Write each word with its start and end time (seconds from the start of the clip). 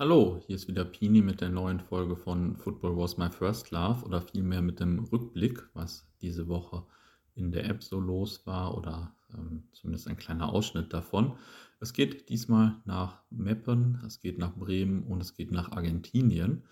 Hallo, 0.00 0.40
hier 0.46 0.56
ist 0.56 0.66
wieder 0.66 0.86
Pini 0.86 1.20
mit 1.20 1.42
der 1.42 1.50
neuen 1.50 1.78
Folge 1.78 2.16
von 2.16 2.56
Football 2.56 2.96
Was 2.96 3.18
My 3.18 3.28
First 3.28 3.70
Love 3.70 4.02
oder 4.06 4.22
vielmehr 4.22 4.62
mit 4.62 4.80
dem 4.80 5.00
Rückblick, 5.00 5.62
was 5.74 6.08
diese 6.22 6.48
Woche 6.48 6.86
in 7.34 7.52
der 7.52 7.66
App 7.66 7.82
so 7.82 8.00
los 8.00 8.46
war 8.46 8.78
oder 8.78 9.14
ähm, 9.34 9.64
zumindest 9.72 10.08
ein 10.08 10.16
kleiner 10.16 10.54
Ausschnitt 10.54 10.94
davon. 10.94 11.36
Es 11.80 11.92
geht 11.92 12.30
diesmal 12.30 12.76
nach 12.86 13.20
Meppen, 13.28 14.00
es 14.06 14.20
geht 14.20 14.38
nach 14.38 14.56
Bremen 14.56 15.02
und 15.02 15.20
es 15.20 15.34
geht 15.34 15.52
nach 15.52 15.72
Argentinien. 15.72 16.64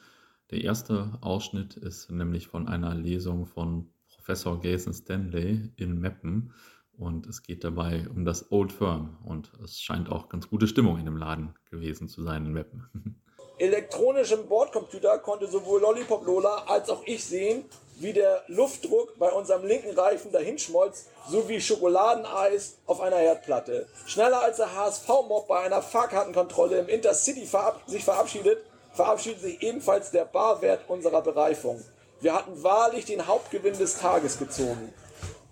Der 0.51 0.65
erste 0.65 1.19
Ausschnitt 1.21 1.77
ist 1.77 2.11
nämlich 2.11 2.49
von 2.49 2.67
einer 2.67 2.95
Lesung 2.95 3.45
von 3.45 3.91
Professor 4.09 4.59
Jason 4.65 4.95
Stanley 4.95 5.71
in 5.77 6.01
Meppen 6.01 6.55
und 6.99 7.27
es 7.27 7.43
geht 7.43 7.65
dabei 7.65 8.07
um 8.15 8.25
das 8.25 8.51
Old 8.51 8.73
Firm. 8.73 9.19
Und 9.25 9.51
es 9.65 9.81
scheint 9.81 10.11
auch 10.11 10.29
ganz 10.29 10.49
gute 10.49 10.67
Stimmung 10.67 10.99
in 10.99 11.05
dem 11.05 11.17
Laden 11.17 11.55
gewesen 11.71 12.09
zu 12.09 12.23
sein 12.23 12.45
in 12.47 12.53
Mappen. 12.53 13.17
Elektronischem 13.59 14.47
Bordcomputer 14.47 15.19
konnte 15.19 15.49
sowohl 15.49 15.81
Lollipop 15.81 16.25
Lola 16.25 16.65
als 16.69 16.89
auch 16.91 17.03
ich 17.07 17.25
sehen, 17.25 17.65
wie 17.97 18.13
der 18.13 18.45
Luftdruck 18.47 19.19
bei 19.19 19.33
unserem 19.33 19.67
linken 19.67 19.99
Reifen 19.99 20.31
dahinschmolz, 20.31 21.07
sowie 21.29 21.61
Schokoladeneis 21.61 22.79
auf 22.87 23.01
einer 23.01 23.17
Herdplatte. 23.17 23.89
Schneller 24.07 24.43
als 24.43 24.59
der 24.59 24.73
HSV-Mob 24.77 25.49
bei 25.49 25.61
einer 25.61 25.83
Fahrkartenkontrolle 25.83 26.79
im 26.79 26.89
Intercity 26.89 27.47
verab 27.47 27.83
sich 27.89 28.05
verabschiedet, 28.05 28.59
verabschiedet 28.93 29.41
sich 29.41 29.63
ebenfalls 29.63 30.13
der 30.13 30.25
Barwert 30.25 30.89
unserer 30.89 31.23
Bereifung. 31.23 31.83
Wir 32.21 32.35
hatten 32.35 32.63
wahrlich 32.63 33.07
den 33.07 33.27
Hauptgewinn 33.27 33.77
des 33.77 33.99
Tages 33.99 34.39
gezogen. 34.39 34.93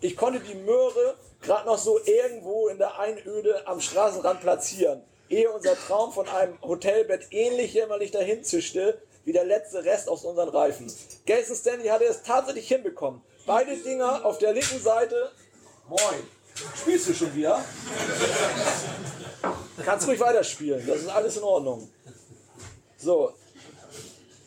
Ich 0.01 0.17
konnte 0.17 0.41
die 0.41 0.55
Möhre 0.55 1.15
gerade 1.47 1.67
noch 1.67 1.79
so 1.79 1.99
irgendwo 2.05 2.69
in 2.69 2.79
der 2.79 2.99
Einöde 2.99 3.67
am 3.67 3.81
Straßenrand 3.81 4.41
platzieren, 4.41 5.03
ehe 5.29 5.51
unser 5.51 5.77
Traum 5.77 6.13
von 6.13 6.29
einem 6.29 6.61
Hotelbett 6.61 7.29
ähnlich 7.31 7.73
jämmerlich 7.73 8.11
dahin 8.11 8.45
zischte 8.45 9.01
wie 9.25 9.33
der 9.33 9.45
letzte 9.45 9.85
Rest 9.85 10.09
aus 10.09 10.25
unseren 10.25 10.49
Reifen. 10.49 10.93
Jason 11.27 11.57
Stanley 11.57 11.89
hatte 11.89 12.05
es 12.05 12.23
tatsächlich 12.23 12.69
hinbekommen. 12.69 13.23
Beide 13.47 13.77
Dinger 13.77 14.25
auf 14.25 14.39
der 14.39 14.53
linken 14.53 14.81
Seite. 14.81 15.31
Moin. 15.89 16.01
Spielst 16.81 17.09
du 17.09 17.15
schon 17.15 17.35
wieder? 17.35 17.65
Kannst 19.85 20.09
ruhig 20.09 20.21
weiterspielen, 20.21 20.85
das 20.87 21.01
ist 21.01 21.09
alles 21.09 21.37
in 21.37 21.43
Ordnung. 21.43 21.89
So. 22.97 23.33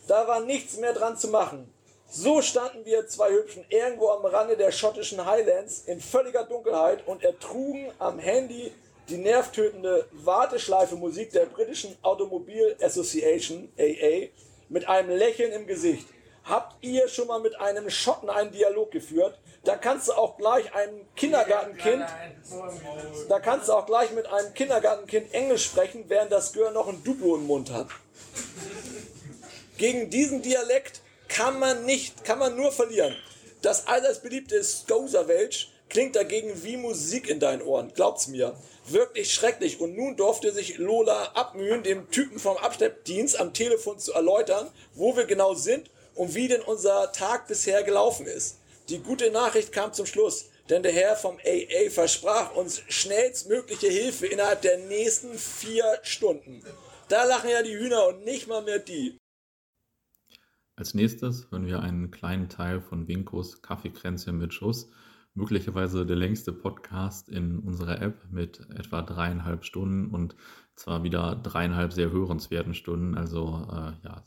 Da 0.08 0.28
war 0.28 0.42
nichts 0.42 0.78
mehr 0.78 0.94
dran 0.94 1.18
zu 1.18 1.28
machen. 1.28 1.72
So 2.12 2.42
standen 2.42 2.86
wir 2.86 3.08
zwei 3.08 3.32
Hübschen 3.32 3.66
irgendwo 3.70 4.10
am 4.10 4.26
Rande 4.26 4.58
der 4.58 4.72
schottischen 4.72 5.24
Highlands 5.26 5.84
in 5.86 6.02
völliger 6.02 6.44
Dunkelheit 6.44 7.06
und 7.06 7.24
ertrugen 7.24 7.92
am 8.00 8.18
Handy 8.18 8.74
die 9.10 9.18
nervtötende 9.18 10.08
Warteschleife-Musik 10.12 11.32
der 11.32 11.46
britischen 11.46 11.96
Automobil 12.02 12.76
Association, 12.82 13.72
AA, 13.78 14.30
mit 14.70 14.88
einem 14.88 15.12
Lächeln 15.12 15.52
im 15.52 15.68
Gesicht. 15.68 16.08
Habt 16.46 16.84
ihr 16.84 17.08
schon 17.10 17.28
mal 17.28 17.42
mit 17.42 17.60
einem 17.60 17.92
Schotten 17.92 18.30
einen 18.30 18.52
Dialog 18.52 18.90
geführt? 18.90 19.38
Da 19.64 19.76
kannst 19.76 20.08
du 20.08 20.14
auch 20.14 20.36
gleich 20.38 20.74
einem 20.74 21.06
Kindergartenkind, 21.16 22.06
da 23.28 23.40
kannst 23.40 23.68
du 23.68 23.74
auch 23.74 23.86
gleich 23.86 24.12
mit 24.14 24.26
einem 24.26 24.52
Kindergartenkind 24.56 25.32
Englisch 25.32 25.66
sprechen, 25.66 26.06
während 26.08 26.32
das 26.32 26.54
Gör 26.54 26.72
noch 26.72 26.88
ein 26.88 27.04
Duplo 27.04 27.36
im 27.36 27.46
Mund 27.46 27.72
hat. 27.72 27.88
Gegen 29.78 30.10
diesen 30.10 30.42
Dialekt 30.42 31.02
kann 31.30 31.60
man 31.60 31.86
nicht, 31.86 32.26
kann 32.26 32.40
man 32.40 32.58
nur 32.58 32.72
verlieren. 32.72 33.16
Das 33.62 33.88
allseits 33.88 34.20
beliebte 34.20 34.62
Scoser-Welch 34.64 35.72
klingt 35.90 36.16
dagegen 36.16 36.64
wie 36.64 36.78
Musik 36.78 37.30
in 37.30 37.40
deinen 37.40 37.62
Ohren, 37.62 37.94
glaubt's 37.94 38.28
mir. 38.28 38.56
Wirklich 38.88 39.34
schrecklich. 39.34 39.80
Und 39.80 39.96
nun 39.96 40.18
durfte 40.18 40.52
sich 40.52 40.78
Lola 40.78 41.32
abmühen, 41.34 41.84
dem 41.84 42.10
Typen 42.12 42.40
vom 42.40 42.58
Abschleppdienst 42.58 43.40
am 43.40 43.54
Telefon 43.54 44.00
zu 44.00 44.14
erläutern, 44.14 44.72
wo 44.94 45.16
wir 45.16 45.26
genau 45.26 45.54
sind 45.54 45.90
und 46.16 46.36
wie 46.36 46.48
denn 46.48 46.62
unser 46.62 47.12
Tag 47.12 47.48
bisher 47.48 47.84
gelaufen 47.84 48.26
ist. 48.26 48.58
Die 48.90 49.00
gute 49.00 49.30
Nachricht 49.32 49.72
kam 49.72 49.94
zum 49.94 50.06
Schluss, 50.06 50.46
denn 50.70 50.84
der 50.84 50.92
Herr 50.92 51.16
vom 51.16 51.38
AA 51.46 51.90
versprach 51.90 52.56
uns 52.56 52.82
schnellstmögliche 52.88 53.88
Hilfe 53.88 54.28
innerhalb 54.28 54.62
der 54.62 54.78
nächsten 54.78 55.38
vier 55.38 56.00
Stunden. 56.02 56.64
Da 57.08 57.24
lachen 57.24 57.50
ja 57.50 57.64
die 57.64 57.78
Hühner 57.78 58.08
und 58.08 58.26
nicht 58.26 58.48
mal 58.48 58.62
mehr 58.62 58.80
die. 58.80 59.19
Als 60.80 60.94
nächstes 60.94 61.52
hören 61.52 61.66
wir 61.66 61.82
einen 61.82 62.10
kleinen 62.10 62.48
Teil 62.48 62.80
von 62.80 63.10
Winkos 63.10 63.62
Kaffeekränzchen 63.62 64.38
mit 64.38 64.54
Schuss, 64.54 64.90
möglicherweise 65.34 66.06
der 66.06 66.16
längste 66.16 66.54
Podcast 66.54 67.28
in 67.28 67.60
unserer 67.60 68.02
App 68.02 68.26
mit 68.32 68.62
etwa 68.70 69.02
dreieinhalb 69.02 69.66
Stunden 69.66 70.16
und 70.16 70.38
zwar 70.76 71.04
wieder 71.04 71.36
dreieinhalb 71.36 71.92
sehr 71.92 72.12
hörenswerten 72.12 72.74
Stunden. 72.74 73.16
Also 73.16 73.68
äh, 73.70 73.92
ja, 74.06 74.24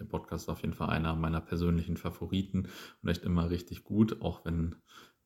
der 0.00 0.06
Podcast 0.06 0.46
ist 0.46 0.48
auf 0.48 0.62
jeden 0.62 0.74
Fall 0.74 0.90
einer 0.90 1.14
meiner 1.14 1.40
persönlichen 1.40 1.96
Favoriten 1.96 2.66
und 3.00 3.08
echt 3.08 3.22
immer 3.22 3.48
richtig 3.48 3.84
gut, 3.84 4.22
auch 4.22 4.44
wenn 4.44 4.74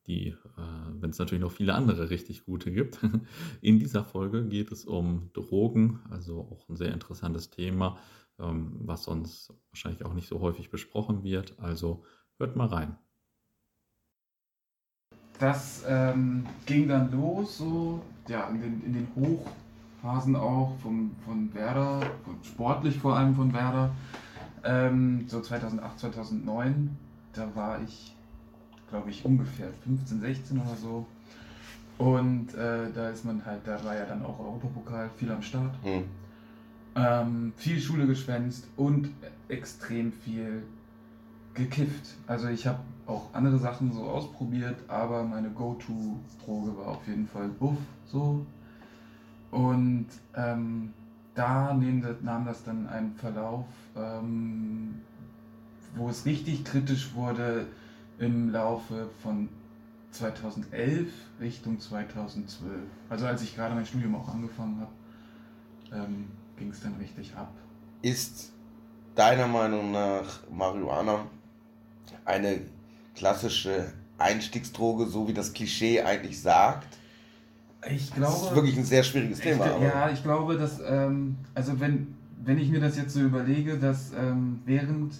die, 0.06 0.26
äh, 0.58 1.00
wenn 1.00 1.08
es 1.08 1.18
natürlich 1.18 1.42
noch 1.42 1.52
viele 1.52 1.72
andere 1.72 2.10
richtig 2.10 2.44
gute 2.44 2.70
gibt. 2.70 2.98
In 3.62 3.78
dieser 3.78 4.04
Folge 4.04 4.46
geht 4.46 4.72
es 4.72 4.84
um 4.84 5.30
Drogen, 5.32 6.00
also 6.10 6.40
auch 6.40 6.68
ein 6.68 6.76
sehr 6.76 6.92
interessantes 6.92 7.48
Thema 7.48 7.98
was 8.38 9.04
sonst 9.04 9.52
wahrscheinlich 9.70 10.04
auch 10.04 10.14
nicht 10.14 10.28
so 10.28 10.40
häufig 10.40 10.70
besprochen 10.70 11.22
wird. 11.22 11.58
Also 11.58 12.04
hört 12.38 12.56
mal 12.56 12.66
rein. 12.66 12.96
Das 15.38 15.84
ähm, 15.88 16.46
ging 16.64 16.88
dann 16.88 17.10
los, 17.10 17.58
so 17.58 18.00
ja, 18.28 18.46
in 18.48 18.60
den, 18.60 18.82
in 18.84 18.92
den 18.94 19.08
Hochphasen 19.16 20.36
auch 20.36 20.76
vom, 20.80 21.14
von 21.24 21.52
Werder, 21.54 22.00
sportlich 22.42 22.98
vor 22.98 23.16
allem 23.16 23.34
von 23.34 23.52
Werder. 23.52 23.90
Ähm, 24.64 25.24
so 25.28 25.40
2008, 25.40 25.98
2009, 25.98 26.96
da 27.32 27.54
war 27.54 27.82
ich, 27.82 28.14
glaube 28.88 29.10
ich, 29.10 29.24
ungefähr 29.24 29.70
15, 29.84 30.20
16 30.20 30.60
oder 30.60 30.76
so. 30.76 31.06
Und 31.98 32.54
äh, 32.54 32.90
da 32.92 33.10
ist 33.10 33.24
man 33.24 33.44
halt, 33.44 33.66
da 33.66 33.82
war 33.84 33.94
ja 33.94 34.04
dann 34.06 34.24
auch 34.24 34.38
Europapokal 34.38 35.10
viel 35.16 35.30
am 35.30 35.42
Start. 35.42 35.72
Mhm. 35.84 36.04
Ähm, 36.96 37.52
viel 37.56 37.80
Schule 37.80 38.06
geschwänzt 38.06 38.68
und 38.76 39.10
extrem 39.48 40.12
viel 40.12 40.62
gekifft. 41.54 42.14
Also 42.26 42.48
ich 42.48 42.66
habe 42.66 42.80
auch 43.06 43.32
andere 43.32 43.58
Sachen 43.58 43.92
so 43.92 44.02
ausprobiert, 44.04 44.76
aber 44.88 45.24
meine 45.24 45.50
Go-To-Droge 45.50 46.76
war 46.76 46.88
auf 46.88 47.06
jeden 47.06 47.28
Fall 47.28 47.48
Buff 47.48 47.78
so. 48.06 48.46
Und 49.50 50.06
ähm, 50.34 50.92
da 51.34 51.74
nahm 51.74 52.44
das 52.44 52.64
dann 52.64 52.88
einen 52.88 53.14
Verlauf, 53.14 53.66
ähm, 53.96 55.00
wo 55.96 56.08
es 56.08 56.26
richtig 56.26 56.64
kritisch 56.64 57.14
wurde 57.14 57.66
im 58.18 58.50
Laufe 58.50 59.08
von 59.22 59.48
2011 60.12 61.08
Richtung 61.40 61.80
2012. 61.80 62.72
Also 63.08 63.26
als 63.26 63.42
ich 63.42 63.54
gerade 63.54 63.74
mein 63.74 63.86
Studium 63.86 64.14
auch 64.14 64.28
angefangen 64.28 64.80
habe. 64.80 66.04
Ähm, 66.04 66.26
ging 66.56 66.70
es 66.70 66.80
dann 66.80 66.94
richtig 66.96 67.34
ab. 67.36 67.52
Ist 68.02 68.52
deiner 69.14 69.46
Meinung 69.46 69.92
nach 69.92 70.40
Marihuana 70.50 71.26
eine 72.24 72.60
klassische 73.14 73.92
Einstiegsdroge, 74.18 75.06
so 75.06 75.28
wie 75.28 75.34
das 75.34 75.52
Klischee 75.52 76.02
eigentlich 76.02 76.40
sagt? 76.40 76.98
Ich 77.90 78.12
glaube. 78.12 78.32
Das 78.32 78.42
ist 78.42 78.54
wirklich 78.54 78.76
ein 78.76 78.84
sehr 78.84 79.02
schwieriges 79.02 79.40
Thema. 79.40 79.66
Ich, 79.76 79.82
ja, 79.82 80.10
ich 80.10 80.22
glaube, 80.22 80.56
dass, 80.56 80.80
ähm, 80.86 81.36
also 81.54 81.78
wenn, 81.80 82.14
wenn 82.42 82.58
ich 82.58 82.70
mir 82.70 82.80
das 82.80 82.96
jetzt 82.96 83.14
so 83.14 83.20
überlege, 83.20 83.78
dass 83.78 84.12
ähm, 84.12 84.60
während, 84.64 85.14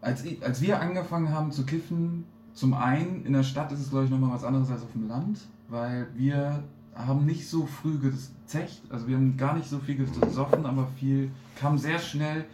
als, 0.00 0.24
ich, 0.24 0.42
als 0.44 0.60
wir 0.62 0.80
angefangen 0.80 1.30
haben 1.30 1.52
zu 1.52 1.64
kiffen, 1.64 2.24
zum 2.54 2.74
einen 2.74 3.24
in 3.24 3.32
der 3.32 3.42
Stadt 3.42 3.72
ist 3.72 3.80
es, 3.80 3.90
glaube 3.90 4.06
ich, 4.06 4.10
nochmal 4.10 4.34
was 4.34 4.44
anderes 4.44 4.70
als 4.70 4.82
auf 4.82 4.92
dem 4.92 5.08
Land, 5.08 5.40
weil 5.68 6.06
wir 6.14 6.62
haben 6.94 7.24
nicht 7.24 7.48
so 7.48 7.66
früh 7.66 7.98
gezecht, 7.98 8.82
also 8.90 9.08
wir 9.08 9.16
haben 9.16 9.36
gar 9.36 9.56
nicht 9.56 9.68
so 9.68 9.78
viel 9.78 9.96
gesoffen, 9.96 10.66
aber 10.66 10.86
viel 10.98 11.30
kam 11.58 11.78
sehr 11.78 11.98
schnell. 11.98 12.44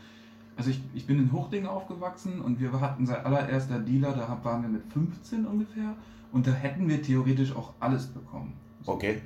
Also 0.57 0.71
ich, 0.71 0.81
ich 0.95 1.07
bin 1.07 1.19
in 1.19 1.33
Hochding 1.33 1.67
aufgewachsen 1.67 2.41
und 2.41 2.61
wir 2.61 2.81
hatten 2.81 3.07
seit 3.07 3.25
allererster 3.25 3.79
Dealer, 3.79 4.13
da 4.13 4.39
waren 4.43 4.63
wir 4.63 4.69
mit 4.69 4.83
15 4.93 5.47
ungefähr 5.47 5.95
und 6.33 6.47
da 6.47 6.53
hätten 6.53 6.89
wir 6.89 7.03
theoretisch 7.03 7.55
auch 7.55 7.73
alles 7.81 8.07
bekommen. 8.07 8.53
Okay. 8.87 9.21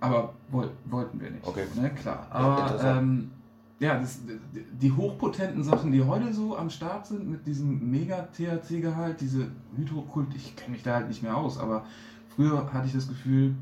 Aber 0.00 0.34
woll, 0.50 0.70
wollten 0.86 1.20
wir 1.20 1.30
nicht. 1.30 1.46
Okay. 1.46 1.64
Ne, 1.76 1.90
klar. 1.90 2.26
Aber 2.30 2.76
ja, 2.76 2.98
ähm, 2.98 3.30
ja 3.78 3.98
das, 3.98 4.20
die 4.80 4.90
hochpotenten 4.90 5.62
Sachen, 5.62 5.92
die 5.92 6.02
heute 6.02 6.32
so 6.32 6.56
am 6.56 6.70
Start 6.70 7.06
sind 7.06 7.28
mit 7.28 7.46
diesem 7.46 7.90
Mega-THC-Gehalt, 7.90 9.20
diese 9.20 9.48
Hydrokult, 9.76 10.34
ich 10.34 10.56
kenne 10.56 10.72
mich 10.72 10.82
da 10.82 10.94
halt 10.94 11.08
nicht 11.08 11.22
mehr 11.22 11.36
aus, 11.36 11.58
aber 11.58 11.84
früher 12.34 12.72
hatte 12.72 12.86
ich 12.86 12.92
das 12.94 13.08
Gefühl, 13.08 13.54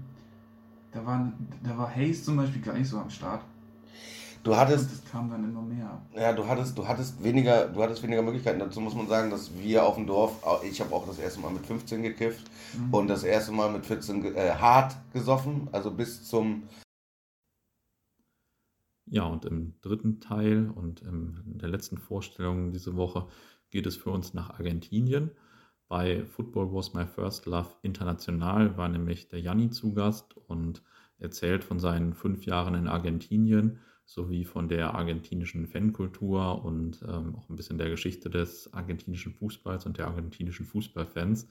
da, 0.92 1.04
waren, 1.04 1.48
da 1.62 1.76
war 1.76 1.94
Haze 1.94 2.22
zum 2.22 2.36
Beispiel 2.36 2.62
gar 2.62 2.74
nicht 2.74 2.88
so 2.88 2.98
am 2.98 3.10
Start. 3.10 3.42
Du 4.42 4.56
hattest. 4.56 4.90
Und 4.90 4.92
das 4.92 5.10
kam 5.10 5.30
dann 5.30 5.44
immer 5.44 5.60
mehr. 5.60 6.00
Ja, 6.14 6.32
du 6.32 6.46
hattest, 6.46 6.76
du 6.78 6.86
hattest 6.86 7.22
weniger, 7.22 7.68
du 7.68 7.82
hattest 7.82 8.02
weniger 8.02 8.22
Möglichkeiten. 8.22 8.58
Dazu 8.58 8.80
muss 8.80 8.94
man 8.94 9.06
sagen, 9.06 9.30
dass 9.30 9.56
wir 9.58 9.84
auf 9.84 9.96
dem 9.96 10.06
Dorf, 10.06 10.42
ich 10.64 10.80
habe 10.80 10.94
auch 10.94 11.06
das 11.06 11.18
erste 11.18 11.40
Mal 11.40 11.50
mit 11.50 11.66
15 11.66 12.02
gekifft 12.02 12.50
mhm. 12.76 12.94
und 12.94 13.08
das 13.08 13.22
erste 13.22 13.52
Mal 13.52 13.70
mit 13.70 13.84
14 13.84 14.34
äh, 14.34 14.52
hart 14.52 14.96
gesoffen, 15.12 15.68
also 15.72 15.90
bis 15.90 16.24
zum 16.24 16.62
Ja, 19.06 19.24
und 19.24 19.44
im 19.44 19.74
dritten 19.82 20.20
Teil 20.20 20.70
und 20.70 21.02
in 21.02 21.58
der 21.58 21.68
letzten 21.68 21.98
Vorstellung 21.98 22.72
diese 22.72 22.96
Woche 22.96 23.26
geht 23.70 23.86
es 23.86 23.96
für 23.96 24.10
uns 24.10 24.32
nach 24.32 24.50
Argentinien. 24.50 25.32
Bei 25.90 26.24
Football 26.24 26.72
Was 26.72 26.94
My 26.94 27.04
First 27.04 27.46
Love 27.46 27.70
International 27.82 28.76
war 28.76 28.88
nämlich 28.88 29.26
der 29.26 29.40
Janni 29.40 29.70
zu 29.70 29.92
Gast 29.92 30.36
und 30.36 30.84
erzählt 31.18 31.64
von 31.64 31.80
seinen 31.80 32.14
fünf 32.14 32.46
Jahren 32.46 32.74
in 32.74 32.86
Argentinien 32.86 33.80
sowie 34.04 34.44
von 34.44 34.68
der 34.68 34.94
argentinischen 34.94 35.66
Fankultur 35.66 36.64
und 36.64 37.02
ähm, 37.02 37.34
auch 37.34 37.50
ein 37.50 37.56
bisschen 37.56 37.76
der 37.76 37.90
Geschichte 37.90 38.30
des 38.30 38.72
argentinischen 38.72 39.32
Fußballs 39.32 39.84
und 39.84 39.98
der 39.98 40.06
argentinischen 40.06 40.64
Fußballfans. 40.64 41.48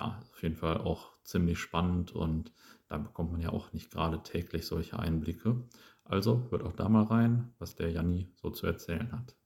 Ja, 0.00 0.18
auf 0.30 0.42
jeden 0.42 0.56
Fall 0.56 0.78
auch 0.78 1.12
ziemlich 1.22 1.58
spannend 1.58 2.12
und 2.12 2.54
da 2.88 2.96
bekommt 2.96 3.32
man 3.32 3.42
ja 3.42 3.50
auch 3.50 3.74
nicht 3.74 3.90
gerade 3.90 4.22
täglich 4.22 4.64
solche 4.64 4.98
Einblicke. 4.98 5.62
Also 6.04 6.48
hört 6.48 6.62
auch 6.62 6.72
da 6.72 6.88
mal 6.88 7.04
rein, 7.04 7.52
was 7.58 7.76
der 7.76 7.90
Janni 7.90 8.32
so 8.34 8.48
zu 8.48 8.66
erzählen 8.66 9.12
hat. 9.12 9.36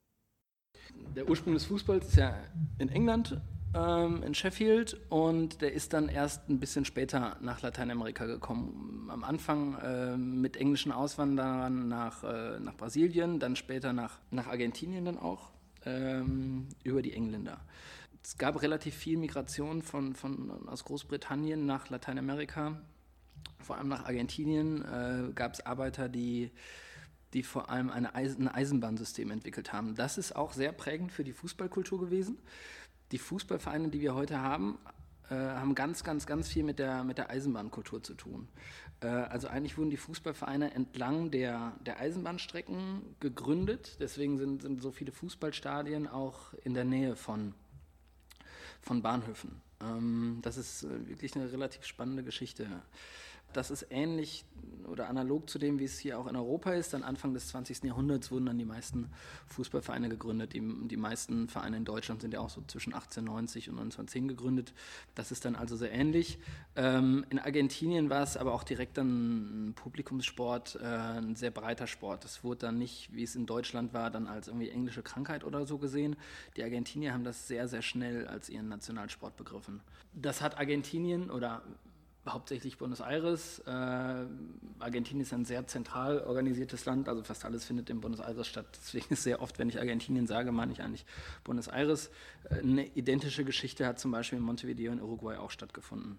Der 1.17 1.29
Ursprung 1.29 1.55
des 1.55 1.65
Fußballs 1.65 2.07
ist 2.07 2.17
ja 2.17 2.37
in 2.79 2.89
England, 2.89 3.41
ähm, 3.75 4.23
in 4.23 4.35
Sheffield, 4.35 5.01
und 5.09 5.61
der 5.61 5.73
ist 5.73 5.93
dann 5.93 6.09
erst 6.09 6.49
ein 6.49 6.61
bisschen 6.61 6.85
später 6.85 7.37
nach 7.41 7.63
Lateinamerika 7.63 8.27
gekommen. 8.27 9.09
Am 9.11 9.25
Anfang 9.25 9.79
äh, 9.79 10.17
mit 10.17 10.57
englischen 10.57 10.93
Auswanderern 10.93 11.89
nach, 11.89 12.25
äh, 12.25 12.61
nach 12.61 12.77
Brasilien, 12.77 13.39
dann 13.39 13.57
später 13.57 13.93
nach, 13.93 14.19
nach 14.31 14.47
Argentinien 14.47 15.05
dann 15.05 15.19
auch, 15.19 15.51
ähm, 15.85 16.69
über 16.85 17.03
die 17.03 17.13
Engländer. 17.13 17.61
Es 18.23 18.39
gab 18.39 18.63
relativ 18.63 18.95
viel 18.95 19.19
Migration 19.19 19.83
von, 19.83 20.15
von, 20.15 20.69
aus 20.69 20.85
Großbritannien 20.85 21.67
nach 21.67 21.91
Lateinamerika 21.91 22.81
vor 23.63 23.79
allem 23.79 23.89
nach 23.89 24.05
Argentinien 24.05 24.85
äh, 24.85 25.33
gab 25.35 25.55
es 25.55 25.65
Arbeiter, 25.65 26.09
die, 26.09 26.51
die 27.33 27.43
vor 27.43 27.71
allem 27.71 27.91
eine 27.91 28.15
Eisen, 28.15 28.49
ein 28.49 28.55
Eisenbahnsystem 28.55 29.31
entwickelt 29.31 29.73
haben. 29.73 29.95
Das 29.95 30.19
ist 30.19 30.35
auch 30.37 30.53
sehr 30.53 30.73
prägend 30.73 31.13
für 31.13 31.25
die 31.25 31.33
Fußballkultur 31.33 32.01
gewesen. 32.01 32.39
Die 33.12 33.19
Fußballvereine, 33.19 33.88
die 33.88 34.00
wir 34.00 34.14
heute 34.14 34.41
haben, 34.41 34.79
äh, 35.29 35.35
haben 35.35 35.75
ganz, 35.75 36.03
ganz, 36.03 36.26
ganz 36.26 36.49
viel 36.49 36.64
mit 36.64 36.79
der, 36.79 37.05
mit 37.05 37.19
der 37.19 37.31
Eisenbahnkultur 37.31 38.03
zu 38.03 38.14
tun. 38.14 38.49
Äh, 39.00 39.06
also 39.06 39.49
eigentlich 39.49 39.79
wurden 39.79 39.91
die 39.91 39.97
Fußballvereine 39.97 40.75
entlang 40.75 41.31
der, 41.31 41.73
der 41.85 42.00
Eisenbahnstrecken 42.00 43.17
gegründet. 43.20 43.99
Deswegen 44.00 44.38
sind, 44.38 44.62
sind 44.62 44.82
so 44.82 44.91
viele 44.91 45.12
Fußballstadien 45.12 46.09
auch 46.09 46.55
in 46.64 46.75
der 46.75 46.85
Nähe 46.85 47.17
von, 47.17 47.55
von 48.81 49.03
Bahnhöfen. 49.03 49.61
Ähm, 49.81 50.38
das 50.43 50.56
ist 50.56 50.85
äh, 50.85 51.09
wirklich 51.09 51.37
eine 51.37 51.53
relativ 51.53 51.85
spannende 51.85 52.23
Geschichte. 52.23 52.67
Das 53.52 53.70
ist 53.70 53.87
ähnlich 53.90 54.44
oder 54.93 55.08
analog 55.08 55.49
zu 55.49 55.58
dem, 55.58 55.78
wie 55.78 55.84
es 55.84 55.99
hier 55.99 56.19
auch 56.19 56.26
in 56.26 56.37
Europa 56.37 56.72
ist. 56.72 56.93
Dann 56.93 57.02
Anfang 57.02 57.34
des 57.34 57.49
20. 57.49 57.82
Jahrhunderts 57.84 58.31
wurden 58.31 58.46
dann 58.46 58.58
die 58.58 58.64
meisten 58.64 59.10
Fußballvereine 59.46 60.08
gegründet. 60.08 60.52
Die, 60.52 60.60
die 60.88 60.96
meisten 60.96 61.49
Vereine 61.49 61.78
in 61.78 61.84
Deutschland 61.84 62.20
sind 62.20 62.34
ja 62.34 62.40
auch 62.40 62.50
so 62.50 62.62
zwischen 62.66 62.93
1890 62.93 63.70
und 63.70 63.76
1910 63.76 64.28
gegründet. 64.28 64.75
Das 65.14 65.32
ist 65.32 65.44
dann 65.44 65.56
also 65.56 65.76
sehr 65.76 65.93
ähnlich. 65.93 66.38
Ähm, 66.76 67.25
in 67.31 67.38
Argentinien 67.38 68.10
war 68.10 68.22
es 68.22 68.37
aber 68.37 68.52
auch 68.52 68.64
direkt 68.64 68.99
ein 68.99 69.72
Publikumssport, 69.75 70.78
äh, 70.81 70.87
ein 70.87 71.37
sehr 71.37 71.50
breiter 71.50 71.87
Sport. 71.87 72.25
Es 72.25 72.44
wurde 72.44 72.66
dann 72.66 72.78
nicht, 72.78 73.08
wie 73.12 73.22
es 73.22 73.34
in 73.34 73.46
Deutschland 73.46 73.94
war, 73.94 74.10
dann 74.10 74.26
als 74.26 74.49
irgendwie 74.49 74.70
englische 74.70 75.02
Krankheit 75.02 75.44
oder 75.44 75.66
so 75.66 75.78
gesehen. 75.78 76.16
Die 76.56 76.62
Argentinier 76.62 77.12
haben 77.12 77.25
das 77.25 77.49
sehr, 77.49 77.69
sehr 77.69 77.82
schnell 77.82 78.26
als 78.26 78.49
ihren 78.49 78.69
Nationalsport 78.69 79.37
begriffen. 79.37 79.81
Das 80.12 80.43
hat 80.43 80.58
Argentinien 80.58 81.31
oder 81.31 81.62
hauptsächlich 82.29 82.79
Buenos 82.79 83.01
Aires. 83.01 83.61
Äh, 83.67 83.71
Argentinien 84.79 85.23
ist 85.23 85.33
ein 85.33 85.45
sehr 85.45 85.67
zentral 85.67 86.21
organisiertes 86.21 86.85
Land, 86.85 87.09
also 87.09 87.23
fast 87.25 87.45
alles 87.45 87.65
findet 87.65 87.91
in 87.91 88.01
Buenos 88.01 88.21
Aires 88.21 88.47
statt. 88.47 88.67
Deswegen 88.81 89.07
ist 89.11 89.25
sehr 89.25 89.43
oft, 89.43 89.59
wenn 89.59 89.69
ich 89.69 89.79
Argentinien 89.79 90.27
sage, 90.27 90.53
meine 90.53 90.73
ich 90.73 90.83
eigentlich 90.83 91.05
Buenos 91.45 91.69
Aires. 91.69 92.11
Äh, 92.51 92.61
eine 92.61 92.87
identische 92.87 93.45
Geschichte 93.45 93.87
hat 93.87 93.99
zum 93.99 94.13
Beispiel 94.13 94.39
in 94.39 94.45
Montevideo 94.45 94.93
in 94.93 95.01
Uruguay 95.01 95.37
auch 95.37 95.51
stattgefunden. 95.51 96.19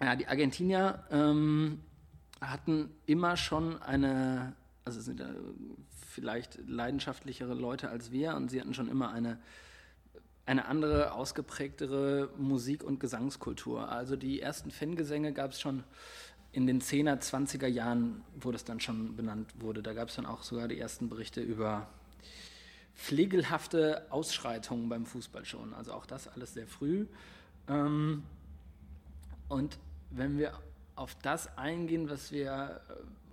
Ja, 0.00 0.16
die 0.16 0.26
Argentinier 0.26 1.04
ähm, 1.10 1.80
hatten 2.40 2.90
immer 3.06 3.36
schon 3.36 3.80
eine, 3.82 4.54
also 4.84 5.00
sind 5.00 5.20
äh, 5.20 5.26
vielleicht 6.10 6.58
leidenschaftlichere 6.66 7.54
Leute 7.54 7.90
als 7.90 8.10
wir 8.12 8.34
und 8.34 8.50
sie 8.50 8.60
hatten 8.60 8.74
schon 8.74 8.88
immer 8.88 9.10
eine 9.10 9.38
eine 10.46 10.66
andere, 10.66 11.12
ausgeprägtere 11.12 12.30
Musik- 12.38 12.84
und 12.84 13.00
Gesangskultur. 13.00 13.88
Also 13.88 14.16
die 14.16 14.40
ersten 14.40 14.70
Fangesänge 14.70 15.32
gab 15.32 15.50
es 15.50 15.60
schon 15.60 15.82
in 16.52 16.66
den 16.66 16.80
10er, 16.80 17.20
20er 17.20 17.66
Jahren, 17.66 18.22
wo 18.40 18.52
das 18.52 18.64
dann 18.64 18.80
schon 18.80 19.16
benannt 19.16 19.52
wurde. 19.58 19.82
Da 19.82 19.92
gab 19.92 20.08
es 20.08 20.14
dann 20.14 20.24
auch 20.24 20.42
sogar 20.42 20.68
die 20.68 20.78
ersten 20.78 21.08
Berichte 21.08 21.42
über 21.42 21.88
pflegelhafte 22.94 24.06
Ausschreitungen 24.10 24.88
beim 24.88 25.04
Fußball 25.04 25.44
schon. 25.44 25.74
Also 25.74 25.92
auch 25.92 26.06
das 26.06 26.28
alles 26.28 26.54
sehr 26.54 26.66
früh. 26.66 27.06
Ähm, 27.68 28.22
und 29.48 29.78
wenn 30.10 30.38
wir 30.38 30.52
auf 30.94 31.14
das 31.22 31.58
eingehen, 31.58 32.08
was 32.08 32.32
wir 32.32 32.80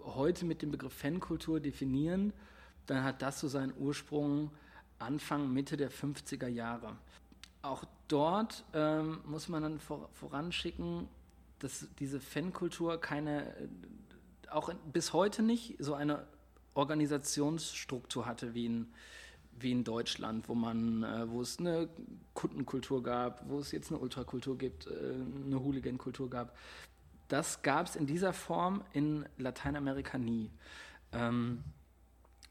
heute 0.04 0.46
mit 0.46 0.62
dem 0.62 0.72
Begriff 0.72 0.94
Fankultur 0.94 1.60
definieren, 1.60 2.34
dann 2.88 3.04
hat 3.04 3.22
das 3.22 3.40
so 3.40 3.48
seinen 3.48 3.74
Ursprung 3.78 4.52
Anfang, 5.04 5.52
Mitte 5.52 5.78
der 5.78 5.92
50er 5.92 6.48
Jahre. 6.48 6.96
Auch 7.62 7.84
dort 8.08 8.66
ähm, 8.74 9.20
muss 9.26 9.48
man 9.48 9.64
dann 9.64 9.80
vor, 9.80 10.10
voranschicken, 10.14 11.08
dass 11.60 11.88
diese 12.00 12.20
Fankultur 12.20 13.00
keine, 13.00 13.56
äh, 13.56 13.68
auch 14.50 14.74
bis 14.92 15.14
heute 15.14 15.42
nicht 15.42 15.76
so 15.80 15.94
eine 15.94 16.26
Organisationsstruktur 16.74 18.26
hatte 18.26 18.54
wie 18.54 18.66
in, 18.66 18.88
wie 19.60 19.72
in 19.72 19.84
Deutschland, 19.84 20.50
wo 20.50 20.56
man, 20.56 21.04
äh, 21.04 21.30
wo 21.30 21.42
es 21.42 21.60
eine 21.60 21.88
Kundenkultur 22.34 23.02
gab, 23.04 23.48
wo 23.48 23.60
es 23.60 23.72
jetzt 23.72 23.92
eine 23.92 24.00
Ultrakultur 24.00 24.58
gibt, 24.58 24.88
äh, 24.88 24.92
eine 25.46 25.60
Hooligan-Kultur 25.60 26.30
gab. 26.30 26.58
Das 27.30 27.62
gab 27.62 27.88
es 27.88 27.96
in 27.96 28.06
dieser 28.06 28.34
Form 28.34 28.84
in 28.92 29.26
Lateinamerika 29.38 30.18
nie. 30.18 30.52
Ähm, 31.14 31.64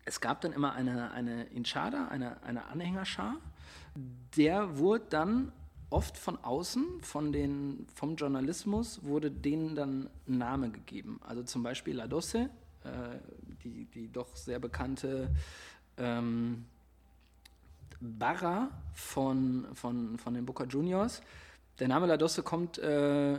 es 0.04 0.20
gab 0.20 0.40
dann 0.40 0.52
immer 0.52 0.72
eine, 0.72 1.12
eine 1.12 1.44
Inchada, 1.44 2.08
eine, 2.08 2.42
eine 2.42 2.66
Anhängerschar. 2.66 3.36
Der 4.36 4.78
wurde 4.78 5.04
dann 5.10 5.52
oft 5.90 6.16
von 6.16 6.42
außen, 6.42 7.02
von 7.02 7.32
den, 7.32 7.86
vom 7.94 8.16
Journalismus, 8.16 9.04
wurde 9.04 9.30
denen 9.30 9.74
dann 9.74 10.10
Name 10.26 10.70
gegeben. 10.70 11.20
Also 11.22 11.42
zum 11.42 11.62
Beispiel 11.62 11.96
La 11.96 12.06
Doce, 12.06 12.34
äh, 12.34 12.48
die, 13.62 13.84
die 13.86 14.10
doch 14.10 14.34
sehr 14.34 14.58
bekannte 14.58 15.30
ähm, 15.98 16.64
Barra 18.00 18.70
von, 18.92 19.66
von, 19.74 20.18
von 20.18 20.34
den 20.34 20.46
Boca 20.46 20.64
Juniors. 20.64 21.22
Der 21.78 21.88
Name 21.88 22.06
La 22.06 22.16
Doce 22.16 22.42
kommt 22.42 22.78
äh, 22.78 23.38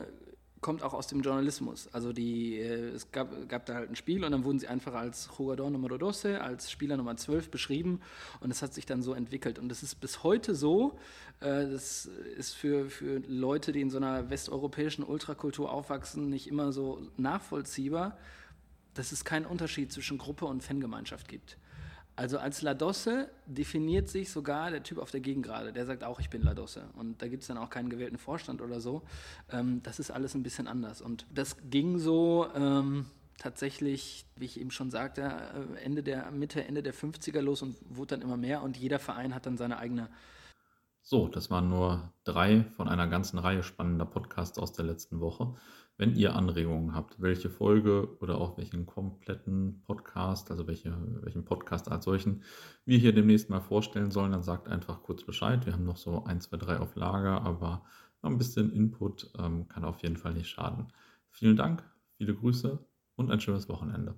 kommt 0.63 0.81
auch 0.81 0.95
aus 0.95 1.05
dem 1.05 1.21
Journalismus. 1.21 1.87
Also 1.93 2.11
die, 2.11 2.57
äh, 2.57 2.89
es 2.89 3.11
gab, 3.11 3.47
gab 3.47 3.67
da 3.67 3.75
halt 3.75 3.91
ein 3.91 3.95
Spiel 3.95 4.25
und 4.25 4.31
dann 4.31 4.43
wurden 4.43 4.57
sie 4.57 4.67
einfach 4.67 4.95
als 4.95 5.29
Jugador 5.37 5.69
Numero 5.69 6.11
12, 6.11 6.41
als 6.41 6.71
Spieler 6.71 6.97
Nummer 6.97 7.15
12 7.15 7.51
beschrieben 7.51 8.01
und 8.39 8.49
es 8.49 8.63
hat 8.63 8.73
sich 8.73 8.87
dann 8.87 9.03
so 9.03 9.13
entwickelt. 9.13 9.59
Und 9.59 9.71
es 9.71 9.83
ist 9.83 10.01
bis 10.01 10.23
heute 10.23 10.55
so, 10.55 10.97
äh, 11.41 11.69
das 11.69 12.07
ist 12.37 12.53
für, 12.53 12.89
für 12.89 13.21
Leute, 13.27 13.71
die 13.71 13.81
in 13.81 13.91
so 13.91 13.97
einer 13.97 14.31
westeuropäischen 14.31 15.03
Ultrakultur 15.03 15.71
aufwachsen, 15.71 16.29
nicht 16.29 16.47
immer 16.47 16.71
so 16.71 17.07
nachvollziehbar, 17.17 18.17
dass 18.95 19.11
es 19.11 19.23
keinen 19.23 19.45
Unterschied 19.45 19.91
zwischen 19.91 20.17
Gruppe 20.17 20.45
und 20.45 20.63
Fangemeinschaft 20.63 21.27
gibt. 21.27 21.57
Also 22.15 22.37
als 22.37 22.61
Ladosse 22.61 23.29
definiert 23.47 24.07
sich 24.07 24.29
sogar 24.29 24.69
der 24.69 24.83
Typ 24.83 24.99
auf 24.99 25.09
der 25.09 25.19
Gegengrade. 25.19 25.73
Der 25.73 25.85
sagt 25.85 26.03
auch, 26.03 26.19
ich 26.19 26.29
bin 26.29 26.43
Ladosse. 26.43 26.83
Und 26.95 27.21
da 27.21 27.27
gibt 27.27 27.41
es 27.41 27.47
dann 27.47 27.57
auch 27.57 27.71
keinen 27.71 27.89
gewählten 27.89 28.17
Vorstand 28.17 28.61
oder 28.61 28.79
so. 28.79 29.01
Ähm, 29.51 29.81
das 29.81 29.99
ist 29.99 30.11
alles 30.11 30.35
ein 30.35 30.43
bisschen 30.43 30.67
anders. 30.67 31.01
Und 31.01 31.25
das 31.33 31.57
ging 31.71 31.97
so 31.97 32.47
ähm, 32.55 33.07
tatsächlich, 33.39 34.25
wie 34.35 34.45
ich 34.45 34.59
eben 34.59 34.69
schon 34.69 34.91
sagte, 34.91 35.21
äh, 35.23 35.83
Ende 35.83 36.03
der 36.03 36.29
Mitte, 36.29 36.63
Ende 36.63 36.83
der 36.83 36.93
50er 36.93 37.41
los 37.41 37.63
und 37.63 37.77
wurde 37.89 38.15
dann 38.15 38.21
immer 38.21 38.37
mehr. 38.37 38.61
Und 38.61 38.77
jeder 38.77 38.99
Verein 38.99 39.33
hat 39.33 39.47
dann 39.47 39.57
seine 39.57 39.79
eigene 39.79 40.07
so, 41.05 41.27
das 41.27 41.51
waren 41.51 41.67
nur 41.67 42.13
drei 42.23 42.63
von 42.77 42.87
einer 42.87 43.07
ganzen 43.07 43.37
Reihe 43.37 43.61
spannender 43.61 44.05
Podcasts 44.05 44.57
aus 44.57 44.71
der 44.71 44.85
letzten 44.85 45.19
Woche. 45.19 45.53
Wenn 45.97 46.15
ihr 46.15 46.33
Anregungen 46.33 46.95
habt, 46.95 47.21
welche 47.21 47.49
Folge 47.49 48.17
oder 48.19 48.39
auch 48.39 48.57
welchen 48.57 48.85
kompletten 48.85 49.83
Podcast, 49.83 50.49
also 50.49 50.65
welche, 50.65 50.95
welchen 51.21 51.43
Podcast 51.43 51.91
als 51.91 52.05
solchen 52.05 52.43
wir 52.85 52.97
hier 52.97 53.13
demnächst 53.13 53.49
mal 53.49 53.59
vorstellen 53.59 54.11
sollen, 54.11 54.31
dann 54.31 54.43
sagt 54.43 54.69
einfach 54.69 55.03
kurz 55.03 55.25
Bescheid. 55.25 55.65
Wir 55.65 55.73
haben 55.73 55.83
noch 55.83 55.97
so 55.97 56.23
ein, 56.23 56.39
zwei, 56.39 56.55
drei 56.55 56.79
auf 56.79 56.95
Lager, 56.95 57.41
aber 57.41 57.83
ein 58.21 58.37
bisschen 58.37 58.71
Input 58.71 59.29
ähm, 59.37 59.67
kann 59.67 59.83
auf 59.83 60.01
jeden 60.03 60.15
Fall 60.17 60.33
nicht 60.33 60.47
schaden. 60.47 60.87
Vielen 61.29 61.57
Dank, 61.57 61.83
viele 62.17 62.33
Grüße 62.33 62.79
und 63.15 63.29
ein 63.29 63.41
schönes 63.41 63.67
Wochenende. 63.67 64.15